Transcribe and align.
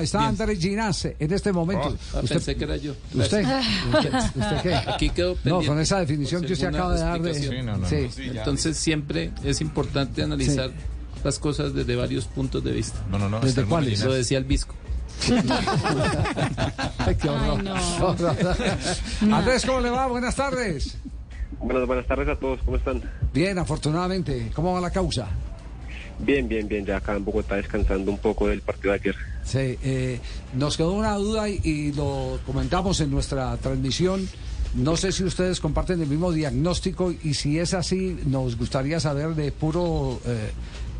Está 0.00 0.28
Andrés 0.28 0.58
Ginás 0.60 1.04
en 1.04 1.32
este 1.32 1.52
momento. 1.52 1.96
Ah, 2.14 2.20
pensé 2.26 2.54
que 2.54 2.64
era 2.64 2.76
yo. 2.76 2.92
¿Usted? 3.14 3.44
¿Usted, 3.92 4.14
usted 4.36 4.62
qué? 4.62 4.74
Aquí 4.74 5.10
quedó 5.10 5.30
No, 5.34 5.40
pendiente. 5.42 5.66
con 5.66 5.80
esa 5.80 5.98
definición 5.98 6.42
que 6.44 6.52
usted 6.52 6.68
acaba 6.68 6.94
de 6.94 7.00
dar 7.00 7.20
de... 7.20 7.30
explicación. 7.32 8.10
Sí. 8.12 8.22
Entonces 8.34 8.76
siempre 8.76 9.32
es 9.44 9.60
importante 9.60 10.22
analizar 10.22 10.70
las 11.24 11.38
cosas 11.38 11.74
desde 11.74 11.94
varios 11.96 12.24
puntos 12.26 12.64
de 12.64 12.72
vista. 12.72 12.98
No, 13.10 13.18
no, 13.18 13.28
no. 13.28 13.40
¿Desde 13.40 13.64
cuáles? 13.64 14.02
Lo 14.04 14.12
decía 14.14 14.38
el 14.38 14.44
Visco. 14.44 14.74
Ay, 16.98 17.14
qué 17.16 17.28
horror. 17.28 17.62
Ay, 17.66 18.16
no. 19.26 19.36
Andrés, 19.36 19.64
¿cómo 19.66 19.80
le 19.80 19.90
va? 19.90 20.06
Buenas 20.06 20.34
tardes. 20.34 20.96
Buenas, 21.60 21.86
buenas 21.86 22.06
tardes 22.06 22.28
a 22.28 22.36
todos, 22.36 22.60
¿cómo 22.64 22.76
están? 22.76 23.02
Bien, 23.32 23.56
afortunadamente. 23.58 24.50
¿Cómo 24.54 24.72
va 24.72 24.80
la 24.80 24.90
causa? 24.90 25.28
Bien, 26.18 26.48
bien, 26.48 26.68
bien, 26.68 26.84
ya 26.84 26.98
acá 26.98 27.16
en 27.16 27.24
Bogotá 27.24 27.56
descansando 27.56 28.10
un 28.10 28.18
poco 28.18 28.48
del 28.48 28.60
partido 28.60 28.92
de 28.92 29.00
ayer. 29.00 29.16
Sí, 29.44 29.78
eh, 29.82 30.20
nos 30.54 30.76
quedó 30.76 30.92
una 30.92 31.14
duda 31.14 31.48
y, 31.48 31.92
lo 31.92 32.38
comentamos 32.46 33.00
en 33.00 33.10
nuestra 33.10 33.56
transmisión. 33.56 34.28
No 34.74 34.96
sé 34.96 35.12
si 35.12 35.24
ustedes 35.24 35.60
comparten 35.60 36.00
el 36.00 36.08
mismo 36.08 36.32
diagnóstico 36.32 37.12
y 37.12 37.34
si 37.34 37.58
es 37.58 37.74
así, 37.74 38.18
nos 38.24 38.56
gustaría 38.56 39.00
saber 39.00 39.34
de 39.34 39.52
puro, 39.52 40.20
eh, 40.24 40.50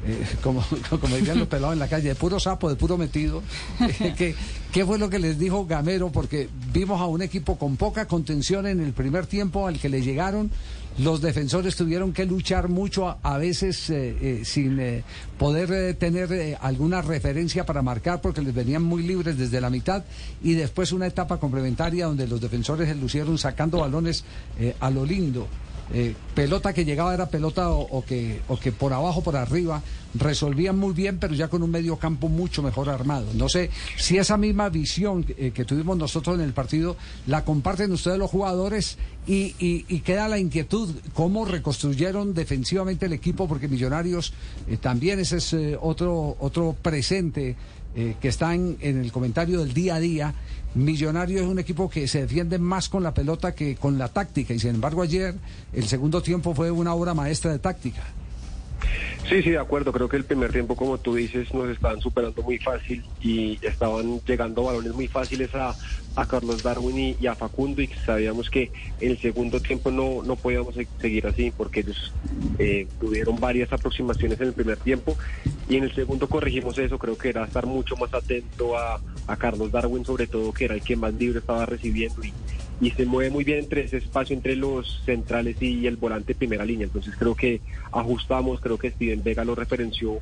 eh, 0.07 0.27
como, 0.43 0.65
como 1.01 1.17
dirían 1.17 1.39
los 1.39 1.49
pelados 1.49 1.75
en 1.75 1.79
la 1.79 1.89
calle, 1.89 2.09
de 2.09 2.15
puro 2.15 2.39
sapo, 2.41 2.69
de 2.69 2.77
puro 2.77 2.97
metido, 2.99 3.43
que- 4.17 4.35
¿qué 4.73 4.87
fue 4.87 4.99
lo 4.99 5.09
que 5.11 5.19
les 5.19 5.39
dijo 5.39 5.67
Gamero? 5.67 6.11
Porque 6.11 6.49
vimos 6.73 7.01
a 7.01 7.07
un 7.07 7.23
equipo 7.23 7.59
con 7.59 7.77
poca 7.77 8.07
contención 8.07 8.67
en 8.67 8.81
el 8.81 8.93
primer 8.93 9.27
tiempo 9.27 9.67
al 9.67 9.79
que 9.79 9.89
le 9.89 10.03
llegaron. 10.03 10.51
Los 10.99 11.23
defensores 11.23 11.75
tuvieron 11.75 12.13
que 12.13 12.27
luchar 12.27 12.69
mucho, 12.69 13.17
a, 13.23 13.39
veces 13.39 13.89
eh, 13.89 14.15
eh, 14.21 14.43
sin 14.45 14.79
poder 15.39 15.95
tener 15.97 16.59
alguna 16.61 17.01
referencia 17.01 17.65
para 17.65 17.81
marcar 17.81 18.21
porque 18.21 18.43
les 18.43 18.55
venían 18.55 18.83
muy 18.83 19.03
libres 19.03 19.39
desde 19.39 19.59
la 19.63 19.71
mitad 19.71 20.05
y 20.43 20.53
después 20.53 20.93
una 20.93 21.07
etapa 21.07 21.39
complementaria 21.39 22.05
donde 22.07 22.27
los 22.27 22.43
defensores 22.43 22.89
se 22.91 22.95
lucieron 22.95 23.39
sacando 23.39 23.79
balones 23.79 24.25
a 24.81 24.91
lo 24.91 25.07
lindo. 25.07 25.49
Eh, 25.93 26.15
pelota 26.35 26.73
que 26.73 26.85
llegaba 26.85 27.13
era 27.13 27.29
pelota 27.29 27.69
o, 27.71 28.03
que, 28.05 28.41
o 28.49 28.59
que 28.59 28.73
por 28.73 28.93
abajo, 28.95 29.23
por 29.23 29.37
arriba, 29.37 29.83
resolvían 30.15 30.79
muy 30.79 30.95
bien, 30.95 31.19
pero 31.19 31.35
ya 31.35 31.49
con 31.49 31.63
un 31.63 31.71
medio 31.71 31.97
campo 31.97 32.29
mucho 32.29 32.63
mejor 32.63 32.89
armado. 32.89 33.27
No 33.35 33.49
sé 33.49 33.69
si 33.99 34.17
esa 34.17 34.37
misma 34.37 34.69
visión 34.71 35.27
eh, 35.37 35.51
que 35.55 35.65
tuvimos 35.65 35.99
nosotros 35.99 36.37
en 36.37 36.43
el 36.43 36.53
partido 36.55 36.97
la 37.27 37.45
comparten 37.45 37.93
ustedes 37.93 38.19
los 38.19 38.31
jugadores 38.31 38.97
y, 39.27 39.55
y- 39.59 40.01
queda 40.01 40.29
la 40.29 40.39
inquietud, 40.39 40.91
cómo 41.15 41.45
reconstruyeron 41.45 42.33
defensivamente 42.35 43.07
el 43.07 43.13
equipo, 43.13 43.47
porque 43.47 43.69
Millonarios 43.69 44.33
eh, 44.69 44.77
también 44.79 45.21
ese 45.21 45.37
es 45.39 45.57
otro, 45.81 46.37
otro 46.41 46.75
presente 46.81 47.57
eh, 47.97 48.15
que 48.21 48.29
está 48.29 48.55
en, 48.55 48.77
el 48.81 49.11
comentario 49.13 49.61
del 49.61 49.75
día 49.75 49.97
a 49.97 50.01
día. 50.01 50.35
Millonarios 50.75 51.43
es 51.43 51.47
un 51.47 51.59
equipo 51.59 51.91
que 51.91 52.09
se 52.09 52.23
defiende 52.23 52.59
más 52.59 52.89
con 52.89 53.03
la 53.03 53.13
pelota 53.13 53.55
que 53.55 53.77
con 53.77 53.99
la 53.99 54.09
táctica 54.09 54.55
y 54.55 54.59
sin 54.59 54.71
embargo 54.71 55.03
ayer 55.03 55.35
el 55.75 55.85
segundo 55.87 56.23
tiempo 56.23 56.55
fue 56.55 56.71
una 56.71 56.95
obra 56.95 57.13
maestra 57.13 57.53
de 57.53 57.59
táctica. 57.59 58.03
Sí, 59.29 59.41
sí, 59.43 59.51
de 59.51 59.59
acuerdo, 59.59 59.93
creo 59.93 60.09
que 60.09 60.17
el 60.17 60.25
primer 60.25 60.51
tiempo, 60.51 60.75
como 60.75 60.99
tú 60.99 61.15
dices, 61.15 61.55
nos 61.55 61.69
estaban 61.69 62.01
superando 62.01 62.43
muy 62.43 62.59
fácil 62.59 63.05
y 63.21 63.59
estaban 63.63 64.21
llegando 64.27 64.65
balones 64.65 64.93
muy 64.95 65.07
fáciles 65.07 65.55
a, 65.55 65.77
a 66.17 66.27
Carlos 66.27 66.63
Darwin 66.65 67.17
y, 67.21 67.27
a 67.29 67.35
Facundo 67.37 67.81
y 67.81 67.87
sabíamos 68.05 68.51
que 68.51 68.73
en 69.01 69.13
el 69.13 69.19
segundo 69.19 69.61
tiempo 69.61 69.93
no, 69.93 70.23
no 70.25 70.35
podíamos 70.35 70.75
se- 70.75 70.89
seguir 71.01 71.27
así 71.29 71.53
porque 71.57 71.81
ellos 71.81 72.13
eh, 72.59 72.89
tuvieron 73.01 73.39
varias 73.39 73.73
aproximaciones 73.73 74.41
en 74.41 74.49
el 74.49 74.53
primer 74.55 74.79
tiempo 74.79 75.17
y 75.69 75.77
en 75.77 75.85
el 75.85 75.95
segundo 75.95 76.29
corregimos 76.29 76.79
eso, 76.79 76.99
creo 76.99 77.17
que 77.17 77.29
era 77.29 77.45
estar 77.45 77.67
mucho 77.67 77.97
más 77.97 78.13
atento 78.13 78.77
a, 78.77 79.01
Carlos 79.39 79.73
Darwin 79.73 80.05
sobre 80.05 80.27
todo, 80.27 80.53
que 80.53 80.67
era 80.67 80.75
el 80.75 80.83
que 80.83 80.95
más 80.95 81.15
libre 81.15 81.39
estaba 81.39 81.65
recibiendo 81.65 82.23
y, 82.23 82.33
y 82.83 82.91
se 82.91 83.07
mueve 83.07 83.31
muy 83.31 83.45
bien 83.45 83.61
entre 83.61 83.85
ese 83.85 83.97
espacio 83.97 84.37
entre 84.37 84.57
los 84.57 85.01
centrales 85.07 85.57
y 85.63 85.87
el 85.87 85.97
volante 85.97 86.35
primera 86.35 86.67
línea. 86.67 86.85
Entonces 86.85 87.15
creo 87.19 87.35
que 87.35 87.63
ajustamos, 87.93 88.61
creo 88.61 88.77
que 88.77 88.91
Steven 88.91 89.23
Vega 89.23 89.45
lo 89.45 89.55
referenció 89.55 90.19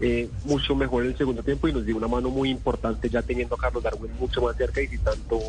eh, 0.00 0.28
mucho 0.44 0.74
mejor 0.74 1.04
en 1.04 1.10
el 1.10 1.16
segundo 1.16 1.42
tiempo 1.42 1.68
y 1.68 1.72
nos 1.72 1.86
dio 1.86 1.96
una 1.96 2.08
mano 2.08 2.30
muy 2.30 2.50
importante 2.50 3.08
ya 3.08 3.22
teniendo 3.22 3.54
a 3.54 3.58
Carlos 3.58 3.82
Darwin 3.82 4.10
mucho 4.18 4.42
más 4.42 4.56
cerca 4.56 4.82
y 4.82 4.88
sin 4.88 5.00
tanto, 5.00 5.40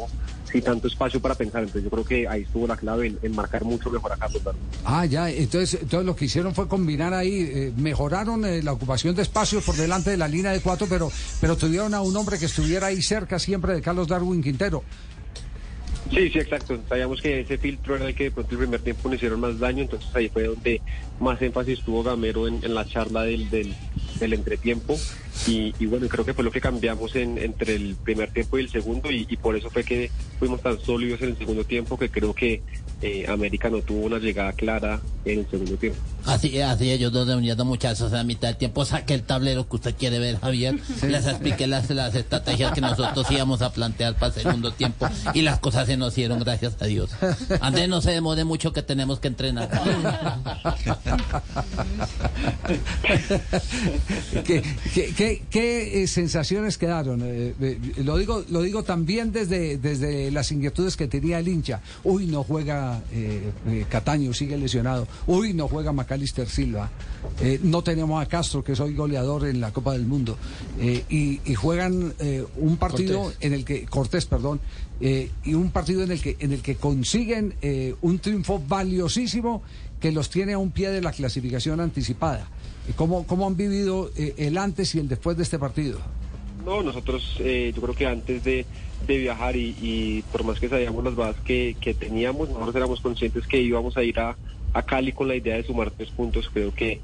sin 0.51 0.61
tanto 0.61 0.87
espacio 0.87 1.19
para 1.19 1.35
pensar. 1.35 1.63
Entonces 1.63 1.83
yo 1.83 1.89
creo 1.89 2.05
que 2.05 2.27
ahí 2.27 2.43
estuvo 2.43 2.67
la 2.67 2.77
clave 2.77 3.07
en, 3.07 3.19
en 3.21 3.35
marcar 3.35 3.63
mucho 3.63 3.89
mejor 3.89 4.11
a 4.11 4.17
Carlos 4.17 4.43
Darwin. 4.43 4.61
Ah, 4.85 5.05
ya, 5.05 5.29
entonces, 5.29 5.81
entonces 5.81 6.05
lo 6.05 6.15
que 6.15 6.25
hicieron 6.25 6.53
fue 6.53 6.67
combinar 6.67 7.13
ahí, 7.13 7.49
eh, 7.53 7.73
mejoraron 7.77 8.45
eh, 8.45 8.61
la 8.61 8.73
ocupación 8.73 9.15
de 9.15 9.23
espacios 9.23 9.63
por 9.63 9.75
delante 9.75 10.11
de 10.11 10.17
la 10.17 10.27
línea 10.27 10.51
de 10.51 10.61
cuatro, 10.61 10.87
pero, 10.89 11.11
pero 11.41 11.55
tuvieron 11.55 11.93
a 11.93 12.01
un 12.01 12.15
hombre 12.15 12.37
que 12.37 12.45
estuviera 12.45 12.87
ahí 12.87 13.01
cerca 13.01 13.39
siempre 13.39 13.73
de 13.73 13.81
Carlos 13.81 14.07
Darwin 14.07 14.43
Quintero. 14.43 14.83
Sí, 16.11 16.29
sí, 16.29 16.39
exacto. 16.39 16.79
Sabíamos 16.87 17.21
que 17.21 17.39
ese 17.39 17.57
filtro 17.57 17.95
era 17.95 18.07
el 18.07 18.13
que 18.13 18.25
de 18.25 18.31
pronto 18.31 18.51
el 18.51 18.57
primer 18.57 18.81
tiempo 18.81 19.09
nos 19.09 19.15
hicieron 19.15 19.39
más 19.39 19.57
daño, 19.57 19.83
entonces 19.83 20.13
ahí 20.13 20.29
fue 20.29 20.43
donde 20.43 20.81
más 21.19 21.41
énfasis 21.41 21.79
tuvo 21.79 22.03
Gamero 22.03 22.47
en, 22.47 22.63
en 22.63 22.75
la 22.75 22.85
charla 22.85 23.23
del, 23.23 23.49
del, 23.49 23.73
del 24.19 24.33
entretiempo. 24.33 24.97
Y, 25.47 25.73
y 25.79 25.85
bueno, 25.85 26.07
creo 26.07 26.25
que 26.25 26.33
fue 26.33 26.43
lo 26.43 26.51
que 26.51 26.61
cambiamos 26.61 27.15
en, 27.15 27.37
entre 27.37 27.75
el 27.75 27.95
primer 27.95 28.31
tiempo 28.31 28.57
y 28.57 28.61
el 28.61 28.69
segundo, 28.69 29.11
y, 29.11 29.25
y 29.29 29.37
por 29.37 29.55
eso 29.55 29.69
fue 29.69 29.83
que 29.83 30.09
fuimos 30.39 30.61
tan 30.61 30.79
sólidos 30.79 31.21
en 31.21 31.29
el 31.29 31.37
segundo 31.37 31.63
tiempo 31.63 31.97
que 31.97 32.09
creo 32.09 32.33
que 32.33 32.61
eh, 33.01 33.25
América 33.27 33.69
no 33.69 33.81
tuvo 33.81 34.05
una 34.05 34.17
llegada 34.17 34.53
clara 34.53 35.01
en 35.25 35.39
el 35.39 35.49
segundo 35.49 35.75
tiempo. 35.75 35.99
Así, 36.25 36.57
así 36.61 36.89
ellos 36.89 37.11
dos 37.11 37.27
reuniendo 37.27 37.65
muchachos 37.65 38.13
a 38.13 38.23
mitad 38.23 38.47
del 38.47 38.55
tiempo. 38.55 38.85
Saque 38.85 39.13
el 39.13 39.23
tablero 39.23 39.67
que 39.67 39.75
usted 39.75 39.93
quiere 39.95 40.19
ver, 40.19 40.39
Javier. 40.39 40.79
Les 41.05 41.27
expliqué 41.27 41.67
las, 41.67 41.89
las 41.89 42.15
estrategias 42.15 42.71
que 42.71 42.79
nosotros 42.79 43.29
íbamos 43.29 43.61
a 43.61 43.73
plantear 43.73 44.15
para 44.15 44.33
el 44.33 44.41
segundo 44.41 44.71
tiempo 44.71 45.05
y 45.33 45.41
las 45.41 45.59
cosas 45.59 45.87
se 45.87 45.97
nos 45.97 46.15
dieron, 46.15 46.39
gracias 46.39 46.81
a 46.81 46.85
Dios. 46.85 47.09
Andrés, 47.59 47.89
no 47.89 47.99
se 47.99 48.11
demore 48.11 48.45
mucho 48.45 48.71
que 48.71 48.81
tenemos 48.81 49.19
que 49.19 49.27
entrenar. 49.27 49.69
¿Qué, 54.45 54.63
qué, 54.93 55.13
qué- 55.23 55.41
qué, 55.49 56.03
eh, 56.03 56.07
sensaciones 56.07 56.77
quedaron? 56.77 57.21
Eh, 57.23 57.53
eh, 57.61 57.79
lo 58.03 58.17
digo 58.17 58.43
lo 58.49 58.61
digo 58.61 58.83
también 58.83 59.31
desde, 59.31 59.77
desde 59.77 60.31
las 60.31 60.51
inquietudes 60.51 60.95
que 60.97 61.07
tenía 61.07 61.39
el 61.39 61.47
hincha. 61.47 61.81
Uy, 62.03 62.27
no 62.27 62.43
juega 62.43 63.01
eh, 63.11 63.51
Cataño, 63.89 64.33
sigue 64.33 64.57
lesionado. 64.57 65.07
Uy, 65.27 65.53
no 65.53 65.67
juega 65.67 65.91
Macalister 65.91 66.47
Silva. 66.47 66.89
No 67.63 67.83
tenemos 67.83 68.21
a 68.21 68.27
Castro, 68.27 68.63
que 68.63 68.73
es 68.73 68.79
hoy 68.79 68.93
goleador 68.95 69.47
en 69.47 69.61
la 69.61 69.71
Copa 69.71 69.93
del 69.93 70.05
Mundo. 70.05 70.37
Y, 71.09 71.39
y 71.45 71.55
juegan 71.55 72.13
un 72.57 72.77
partido 72.77 73.23
Cortés. 73.23 73.37
en 73.41 73.53
el 73.53 73.65
que, 73.65 73.85
Cortés, 73.85 74.25
perdón, 74.25 74.59
y 74.99 75.53
un 75.53 75.71
partido 75.71 76.03
en 76.03 76.11
el 76.11 76.21
que, 76.21 76.35
en 76.39 76.51
el 76.53 76.61
que 76.61 76.75
consiguen 76.75 77.55
eh, 77.61 77.95
un 78.01 78.19
triunfo 78.19 78.61
valiosísimo 78.67 79.63
que 79.99 80.11
los 80.11 80.29
tiene 80.29 80.53
a 80.53 80.57
un 80.57 80.71
pie 80.71 80.89
de 80.89 81.01
la 81.01 81.11
clasificación 81.11 81.79
anticipada. 81.79 82.47
¿Cómo, 82.95 83.25
cómo 83.25 83.47
han 83.47 83.55
vivido 83.55 84.11
eh, 84.17 84.33
el 84.37 84.57
antes 84.57 84.93
y 84.95 84.99
el 84.99 85.07
después 85.07 85.37
de 85.37 85.43
este 85.43 85.57
partido? 85.57 85.99
No, 86.65 86.81
nosotros 86.83 87.37
eh, 87.39 87.71
yo 87.75 87.81
creo 87.81 87.95
que 87.95 88.05
antes 88.07 88.43
de, 88.43 88.65
de 89.07 89.17
viajar 89.17 89.55
y, 89.55 89.75
y 89.81 90.23
por 90.31 90.43
más 90.43 90.59
que 90.59 90.69
sabíamos 90.69 91.03
las 91.03 91.15
bases 91.15 91.41
que, 91.43 91.75
que 91.79 91.93
teníamos, 91.93 92.49
nosotros 92.49 92.75
éramos 92.75 93.01
conscientes 93.01 93.47
que 93.47 93.61
íbamos 93.61 93.97
a 93.97 94.03
ir 94.03 94.19
a, 94.19 94.35
a 94.73 94.81
Cali 94.83 95.11
con 95.11 95.27
la 95.27 95.35
idea 95.35 95.55
de 95.55 95.63
sumar 95.63 95.91
tres 95.91 96.09
puntos. 96.09 96.49
Creo 96.53 96.73
que 96.73 97.01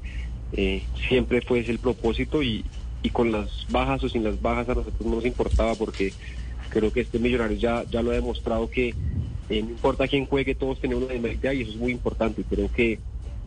eh, 0.52 0.82
siempre 1.08 1.40
fue 1.42 1.60
ese 1.60 1.72
el 1.72 1.78
propósito 1.78 2.42
y, 2.42 2.64
y 3.02 3.10
con 3.10 3.32
las 3.32 3.66
bajas 3.70 4.02
o 4.04 4.08
sin 4.08 4.24
las 4.24 4.40
bajas 4.40 4.68
a 4.68 4.74
nosotros 4.74 5.06
no 5.06 5.16
nos 5.16 5.26
importaba 5.26 5.74
porque 5.74 6.12
creo 6.70 6.92
que 6.92 7.00
este 7.00 7.18
millonario 7.18 7.56
ya, 7.56 7.84
ya 7.90 8.02
lo 8.02 8.10
ha 8.10 8.14
demostrado 8.14 8.70
que 8.70 8.94
eh, 9.48 9.62
no 9.62 9.70
importa 9.70 10.06
quién 10.06 10.26
juegue, 10.26 10.54
todos 10.54 10.80
tenemos 10.80 11.04
una 11.04 11.14
misma 11.14 11.30
idea 11.30 11.52
y 11.52 11.62
eso 11.62 11.72
es 11.72 11.76
muy 11.76 11.92
importante. 11.92 12.44
Creo 12.48 12.70
que 12.72 12.98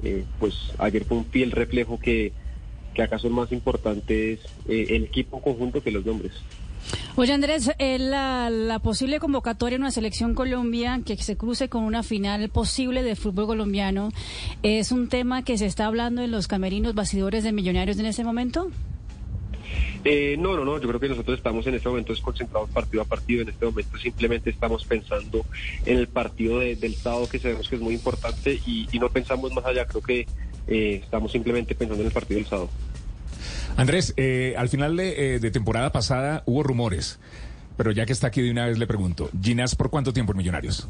eh, 0.03 0.23
pues 0.39 0.55
ayer 0.77 1.05
fue 1.05 1.17
un 1.17 1.25
fiel 1.25 1.51
reflejo 1.51 1.99
que, 1.99 2.33
que 2.93 3.01
acá 3.01 3.19
son 3.19 3.33
más 3.33 3.51
importantes 3.51 4.39
eh, 4.67 4.85
el 4.89 5.05
equipo 5.05 5.41
conjunto 5.41 5.81
que 5.81 5.91
los 5.91 6.05
nombres. 6.05 6.33
Oye, 7.15 7.31
Andrés, 7.31 7.71
eh, 7.77 7.97
la, 7.99 8.49
la 8.49 8.79
posible 8.79 9.19
convocatoria 9.19 9.75
en 9.77 9.83
una 9.83 9.91
selección 9.91 10.33
Colombia 10.33 10.99
que 11.05 11.15
se 11.17 11.37
cruce 11.37 11.69
con 11.69 11.83
una 11.83 12.03
final 12.03 12.49
posible 12.49 13.03
de 13.03 13.15
fútbol 13.15 13.47
colombiano, 13.47 14.09
¿es 14.63 14.91
un 14.91 15.07
tema 15.07 15.43
que 15.43 15.57
se 15.57 15.65
está 15.65 15.85
hablando 15.85 16.21
en 16.21 16.31
los 16.31 16.47
camerinos 16.47 16.95
bastidores 16.95 17.43
de 17.43 17.51
Millonarios 17.51 17.99
en 17.99 18.07
este 18.07 18.23
momento? 18.23 18.69
Eh, 20.05 20.35
no, 20.37 20.55
no, 20.57 20.65
no, 20.65 20.79
yo 20.81 20.87
creo 20.89 20.99
que 20.99 21.07
nosotros 21.09 21.37
estamos 21.37 21.65
en 21.67 21.75
este 21.75 21.87
momento 21.87 22.13
concentrados 22.21 22.69
partido 22.71 23.03
a 23.03 23.05
partido, 23.05 23.41
en 23.41 23.49
este 23.49 23.65
momento 23.65 23.97
simplemente 23.97 24.49
estamos 24.49 24.83
pensando 24.85 25.45
en 25.85 25.97
el 25.97 26.07
partido 26.07 26.59
de- 26.59 26.75
del 26.75 26.93
sábado 26.95 27.29
que 27.29 27.39
sabemos 27.39 27.69
que 27.69 27.75
es 27.75 27.81
muy 27.81 27.93
importante 27.93 28.59
y, 28.65 28.87
y 28.91 28.99
no 28.99 29.09
pensamos 29.09 29.53
más 29.53 29.65
allá, 29.65 29.85
creo 29.85 30.01
que 30.01 30.27
eh, 30.67 31.01
estamos 31.03 31.31
simplemente 31.31 31.73
pensando 31.73 32.01
en 32.03 32.07
el 32.07 32.13
partido 32.13 32.37
del 32.39 32.47
sábado. 32.47 32.69
Andrés, 33.77 34.13
eh, 34.17 34.53
al 34.57 34.69
final 34.69 34.95
de, 34.97 35.35
eh, 35.35 35.39
de 35.39 35.51
temporada 35.51 35.91
pasada 35.91 36.43
hubo 36.45 36.63
rumores, 36.63 37.19
pero 37.77 37.91
ya 37.91 38.05
que 38.05 38.13
está 38.13 38.27
aquí 38.27 38.41
de 38.41 38.51
una 38.51 38.67
vez 38.67 38.77
le 38.77 38.87
pregunto, 38.87 39.29
Ginás, 39.41 39.75
¿por 39.75 39.89
cuánto 39.89 40.11
tiempo 40.13 40.33
en 40.33 40.37
Millonarios? 40.37 40.87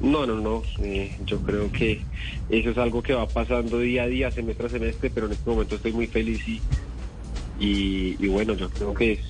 No, 0.00 0.26
no, 0.26 0.38
no. 0.40 0.62
eh, 0.82 1.16
yo 1.24 1.40
creo 1.42 1.72
que 1.72 2.00
eso 2.48 2.70
es 2.70 2.78
algo 2.78 3.02
que 3.02 3.14
va 3.14 3.26
pasando 3.26 3.78
día 3.80 4.04
a 4.04 4.06
día, 4.06 4.30
semestre 4.30 4.66
a 4.66 4.70
semestre, 4.70 5.10
pero 5.10 5.26
en 5.26 5.32
este 5.32 5.48
momento 5.50 5.76
estoy 5.76 5.92
muy 5.92 6.06
feliz 6.06 6.46
y, 6.46 6.60
y, 7.58 8.16
y 8.24 8.28
bueno, 8.28 8.54
yo 8.54 8.68
creo 8.70 8.94
que 8.94 9.12
es- 9.12 9.20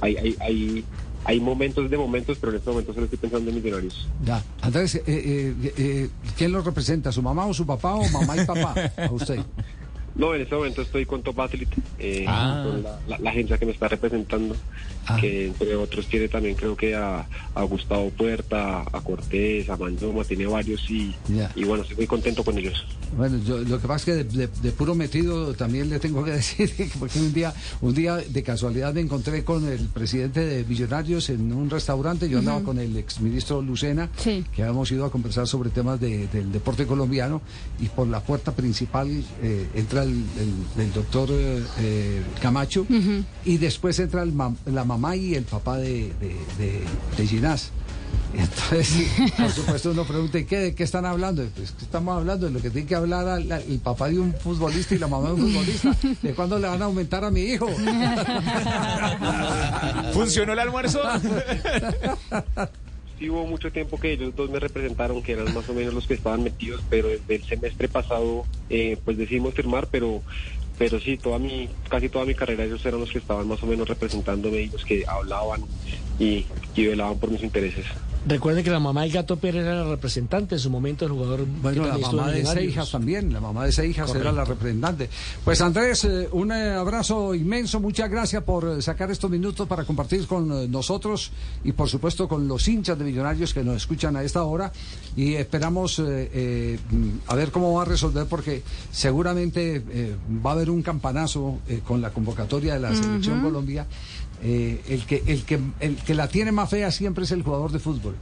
hay, 0.00 0.16
hay, 0.16 0.36
hay, 0.40 0.84
hay 1.24 1.40
momentos 1.40 1.90
de 1.90 1.96
momentos, 1.98 2.38
pero 2.40 2.52
en 2.52 2.58
este 2.58 2.70
momento 2.70 2.92
solo 2.94 3.04
estoy 3.04 3.18
pensando 3.18 3.50
en 3.50 3.56
Millonarios. 3.56 4.08
Ya. 4.24 4.42
Andrés, 4.62 4.94
eh, 4.94 5.02
eh, 5.06 5.74
eh, 5.76 6.08
¿quién 6.36 6.52
lo 6.52 6.62
representa? 6.62 7.10
¿Su 7.12 7.20
mamá 7.22 7.46
o 7.46 7.52
su 7.54 7.66
papá 7.66 7.94
o 7.94 8.08
mamá 8.10 8.36
y 8.36 8.44
papá? 8.46 8.74
A 8.96 9.10
usted. 9.10 9.40
No, 10.18 10.34
en 10.34 10.42
este 10.42 10.54
momento 10.56 10.82
estoy 10.82 11.06
con 11.06 11.22
Top 11.22 11.40
Athlete, 11.40 11.76
eh, 11.98 12.24
Ah. 12.26 12.64
con 12.66 12.82
la, 12.82 12.98
la- 13.06 13.18
la 13.18 13.30
agencia 13.30 13.56
que 13.56 13.64
me 13.66 13.72
está 13.72 13.86
representando, 13.88 14.56
Ah. 15.06 15.16
que 15.20 15.46
entre 15.46 15.74
otros 15.76 16.06
tiene 16.08 16.28
también 16.28 16.54
creo 16.56 16.76
que 16.76 16.94
a, 16.94 17.24
a 17.54 17.62
Gustavo 17.62 18.10
Puerta, 18.10 18.80
a 18.82 19.00
Cortés, 19.00 19.70
a 19.70 19.76
Mandoma, 19.76 20.24
tiene 20.24 20.44
varios 20.46 20.90
y, 20.90 21.14
Ya. 21.28 21.50
y 21.54 21.64
bueno, 21.64 21.82
estoy 21.82 21.96
muy 21.98 22.06
contento 22.08 22.44
con 22.44 22.58
ellos. 22.58 22.84
Bueno, 23.16 23.38
yo, 23.46 23.58
lo 23.60 23.80
que 23.80 23.86
pasa 23.88 23.96
es 23.96 24.04
que 24.04 24.24
de, 24.24 24.46
de- 24.46 24.60
de 24.60 24.72
puro 24.72 24.94
metido 24.94 25.54
también 25.54 25.88
le 25.88 25.98
tengo 26.00 26.24
que 26.24 26.32
decir, 26.42 26.70
porque 26.98 27.20
un 27.20 27.32
día, 27.32 27.54
un 27.80 27.94
día 27.94 28.16
de 28.16 28.42
casualidad 28.42 28.92
me 28.92 29.00
encontré 29.00 29.44
con 29.44 29.66
el 29.68 29.86
presidente 29.88 30.44
de 30.44 30.64
Millonarios 30.64 31.30
en 31.30 31.52
un 31.52 31.70
restaurante, 31.70 32.28
yo 32.28 32.40
andaba 32.40 32.60
con 32.62 32.78
el 32.80 32.96
exministro 32.96 33.62
Lucena, 33.62 34.10
Sí. 34.16 34.44
que 34.54 34.62
habíamos 34.64 34.90
ido 34.90 35.04
a 35.04 35.10
conversar 35.12 35.46
sobre 35.46 35.70
temas 35.70 36.00
de- 36.00 36.26
del 36.26 36.50
deporte 36.52 36.86
colombiano, 36.86 37.40
y 37.80 37.86
por 37.86 38.08
la 38.08 38.20
puerta 38.20 38.52
principal 38.52 39.08
eh, 39.42 39.68
entra 39.74 40.02
el, 40.02 40.07
el- 40.08 40.82
el 40.82 40.92
doctor 40.92 41.28
eh, 41.32 41.62
eh, 41.78 42.22
Camacho, 42.42 42.86
y 43.44 43.56
después 43.58 43.98
entra 43.98 44.22
el 44.22 44.32
mam- 44.34 44.56
la 44.66 44.84
mamá 44.84 45.16
y 45.16 45.34
el 45.34 45.44
papá 45.44 45.76
de, 45.78 46.12
de, 46.20 46.36
de, 46.58 46.82
de 47.16 47.26
Ginás. 47.26 47.70
Entonces, 48.34 49.06
por 49.38 49.50
supuesto, 49.50 49.90
uno 49.90 50.04
pregunta, 50.04 50.38
¿y 50.38 50.44
qué, 50.44 50.58
¿de 50.58 50.74
qué 50.74 50.82
están 50.84 51.04
hablando? 51.06 51.44
Pues, 51.56 51.72
¿qué 51.72 51.84
estamos 51.84 52.16
hablando? 52.16 52.46
De 52.46 52.52
lo 52.52 52.60
que 52.60 52.68
tiene 52.70 52.86
que 52.86 52.94
hablar 52.94 53.26
al- 53.28 53.50
al- 53.52 53.62
el 53.62 53.78
papá 53.80 54.08
de 54.08 54.18
un 54.18 54.34
futbolista 54.34 54.94
y 54.94 54.98
la 54.98 55.08
mamá 55.08 55.28
de 55.28 55.34
un 55.34 55.40
futbolista. 55.50 55.94
¿De 56.22 56.34
cuándo 56.34 56.58
le 56.58 56.68
van 56.68 56.80
a 56.82 56.86
aumentar 56.86 57.24
a 57.24 57.30
mi 57.30 57.40
hijo? 57.42 57.66
¿Funcionó 60.12 60.52
el 60.52 60.58
almuerzo? 60.58 61.00
Hubo 63.20 63.46
mucho 63.46 63.72
tiempo 63.72 63.98
que 63.98 64.12
ellos 64.12 64.34
dos 64.36 64.48
me 64.50 64.60
representaron, 64.60 65.22
que 65.22 65.32
eran 65.32 65.52
más 65.52 65.68
o 65.68 65.74
menos 65.74 65.92
los 65.92 66.06
que 66.06 66.14
estaban 66.14 66.42
metidos, 66.42 66.82
pero 66.88 67.08
desde 67.08 67.34
el 67.36 67.44
semestre 67.44 67.88
pasado 67.88 68.46
eh, 68.68 68.96
pues 69.04 69.16
decidimos 69.18 69.54
firmar, 69.54 69.88
pero 69.90 70.22
pero 70.78 71.00
sí, 71.00 71.16
toda 71.16 71.40
mi, 71.40 71.68
casi 71.90 72.08
toda 72.08 72.24
mi 72.24 72.34
carrera 72.34 72.64
ellos 72.64 72.86
eran 72.86 73.00
los 73.00 73.10
que 73.10 73.18
estaban 73.18 73.48
más 73.48 73.60
o 73.64 73.66
menos 73.66 73.88
representándome 73.88 74.62
y 74.62 74.70
los 74.70 74.84
que 74.84 75.04
hablaban 75.08 75.62
y, 76.20 76.46
y 76.74 76.86
velaban 76.86 77.18
por 77.18 77.32
mis 77.32 77.42
intereses. 77.42 77.84
Recuerden 78.28 78.62
que 78.62 78.70
la 78.70 78.78
mamá 78.78 79.02
del 79.02 79.12
Gato 79.12 79.36
Pérez 79.36 79.64
era 79.64 79.84
la 79.84 79.90
representante 79.90 80.56
en 80.56 80.58
su 80.60 80.68
momento 80.68 81.06
del 81.06 81.12
jugador. 81.12 81.46
Bueno, 81.62 81.86
la 81.86 81.96
mamá 81.96 82.30
de. 82.30 82.44
Seijas 82.44 82.90
también, 82.90 83.32
la 83.32 83.40
mamá 83.40 83.64
de 83.64 83.72
Seijas 83.72 84.14
era 84.14 84.32
la 84.32 84.44
representante. 84.44 85.08
Pues 85.44 85.62
Andrés, 85.62 86.04
eh, 86.04 86.28
un 86.32 86.52
eh, 86.52 86.74
abrazo 86.74 87.34
inmenso, 87.34 87.80
muchas 87.80 88.10
gracias 88.10 88.42
por 88.42 88.68
eh, 88.68 88.82
sacar 88.82 89.10
estos 89.10 89.30
minutos 89.30 89.66
para 89.66 89.84
compartir 89.84 90.26
con 90.26 90.52
eh, 90.52 90.68
nosotros 90.68 91.32
y 91.64 91.72
por 91.72 91.88
supuesto 91.88 92.28
con 92.28 92.46
los 92.46 92.68
hinchas 92.68 92.98
de 92.98 93.04
Millonarios 93.04 93.54
que 93.54 93.64
nos 93.64 93.76
escuchan 93.76 94.14
a 94.16 94.22
esta 94.22 94.42
hora 94.42 94.72
y 95.16 95.34
esperamos 95.34 95.98
eh, 95.98 96.30
eh, 96.32 96.78
mm, 96.90 97.08
a 97.26 97.34
ver 97.34 97.50
cómo 97.50 97.74
va 97.74 97.82
a 97.82 97.84
resolver 97.84 98.26
porque 98.26 98.62
seguramente 98.92 99.82
eh, 99.90 100.16
va 100.44 100.50
a 100.50 100.52
haber 100.54 100.70
un 100.70 100.82
campanazo 100.82 101.58
eh, 101.68 101.80
con 101.84 102.00
la 102.00 102.10
convocatoria 102.10 102.74
de 102.74 102.80
la 102.80 102.94
selección 102.94 103.42
Colombia. 103.42 103.86
Eh, 104.42 104.80
el 104.88 105.04
que 105.04 105.22
el 105.26 105.42
que 105.44 105.58
el 105.80 105.96
que 105.96 106.14
la 106.14 106.28
tiene 106.28 106.52
más 106.52 106.70
fea 106.70 106.90
siempre 106.92 107.24
es 107.24 107.32
el 107.32 107.42
jugador 107.42 107.72
de 107.72 107.80
fútbol 107.80 108.14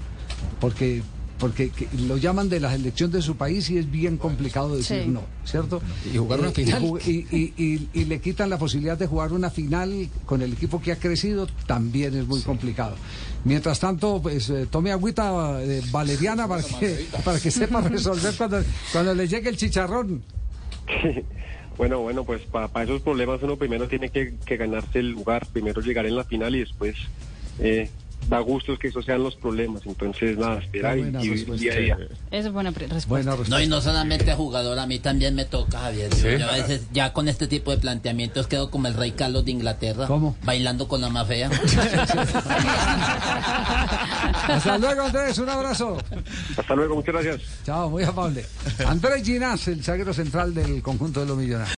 porque 0.60 1.02
porque 1.38 1.68
que 1.68 1.86
lo 2.08 2.16
llaman 2.16 2.48
de 2.48 2.58
la 2.60 2.74
elección 2.74 3.10
de 3.10 3.20
su 3.20 3.36
país 3.36 3.68
y 3.68 3.76
es 3.76 3.90
bien 3.90 4.16
complicado 4.16 4.74
decir 4.74 5.02
Sí. 5.04 5.10
no, 5.10 5.20
¿cierto? 5.44 5.82
Y 6.10 6.16
jugar 6.16 6.40
una 6.40 6.48
Eh, 6.48 6.52
final. 6.52 6.82
Y, 6.82 6.86
ju- 6.88 7.00
y- 7.06 7.36
y- 7.36 7.54
y- 7.62 7.88
y 7.92 8.04
le 8.06 8.18
quitan 8.22 8.48
la 8.48 8.56
posibilidad 8.56 8.96
de 8.96 9.06
jugar 9.06 9.34
una 9.34 9.50
final 9.50 10.08
con 10.24 10.40
el 10.40 10.54
equipo 10.54 10.80
que 10.80 10.92
ha 10.92 10.96
crecido, 10.96 11.46
también 11.66 12.16
es 12.16 12.26
muy 12.26 12.40
complicado. 12.40 12.96
Mientras 13.44 13.78
tanto, 13.78 14.22
pues 14.22 14.48
eh, 14.48 14.66
tome 14.70 14.92
agüita 14.92 15.62
eh, 15.62 15.82
valeriana 15.90 16.48
para 16.48 16.62
que, 16.62 17.06
para 17.26 17.38
que 17.38 17.50
sepa 17.50 17.82
resolver 17.82 18.34
cuando, 18.38 18.62
cuando 18.90 19.14
le 19.14 19.28
llegue 19.28 19.50
el 19.50 19.58
chicharrón. 19.58 20.22
Bueno, 21.76 22.00
bueno, 22.00 22.24
pues 22.24 22.42
para 22.42 22.84
esos 22.84 23.02
problemas 23.02 23.42
uno 23.42 23.56
primero 23.56 23.86
tiene 23.86 24.08
que, 24.08 24.34
que 24.46 24.56
ganarse 24.56 24.98
el 24.98 25.10
lugar, 25.10 25.46
primero 25.52 25.82
llegar 25.82 26.06
en 26.06 26.16
la 26.16 26.24
final 26.24 26.54
y 26.54 26.60
después 26.60 26.96
eh, 27.58 27.90
da 28.28 28.40
gustos 28.40 28.78
que 28.78 28.88
esos 28.88 29.04
sean 29.04 29.22
los 29.22 29.36
problemas. 29.36 29.82
Entonces, 29.86 30.36
nada, 30.36 30.58
esperar 30.58 30.98
y, 30.98 31.02
buena 31.02 31.20
y 31.20 31.22
vivir 31.22 31.38
respuesta. 31.38 31.62
día 31.62 31.72
a 31.72 31.76
día. 31.76 31.98
Esa 32.30 32.48
es 32.48 32.52
buena 32.52 32.70
respuesta. 32.70 33.08
Buena 33.08 33.36
No, 33.48 33.60
y 33.60 33.66
no 33.66 33.80
solamente 33.80 34.34
jugador, 34.34 34.78
a 34.78 34.86
mí 34.86 34.98
también 34.98 35.34
me 35.34 35.44
toca, 35.44 35.78
Javier. 35.78 36.10
Yo 36.38 36.48
a 36.48 36.52
veces 36.52 36.88
ya 36.92 37.12
con 37.12 37.28
este 37.28 37.46
tipo 37.46 37.70
de 37.70 37.78
planteamientos 37.78 38.46
quedo 38.46 38.70
como 38.70 38.88
el 38.88 38.94
rey 38.94 39.12
Carlos 39.12 39.44
de 39.44 39.52
Inglaterra. 39.52 40.06
¿Cómo? 40.06 40.36
Bailando 40.42 40.88
con 40.88 41.00
la 41.00 41.08
más 41.08 41.28
fea. 41.28 41.50
Hasta 44.48 44.78
luego, 44.78 45.02
Andrés, 45.02 45.38
un 45.38 45.48
abrazo. 45.48 45.98
Hasta 46.56 46.74
luego, 46.74 46.96
muchas 46.96 47.14
gracias. 47.14 47.42
Chao, 47.64 47.90
muy 47.90 48.02
amable. 48.04 48.44
Andrés 48.86 49.22
Ginás, 49.24 49.68
el 49.68 49.82
zaguero 49.82 50.12
central 50.12 50.54
del 50.54 50.82
conjunto 50.82 51.20
de 51.20 51.26
los 51.26 51.36
millonarios. 51.36 51.74